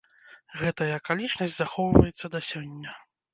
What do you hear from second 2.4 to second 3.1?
сёння.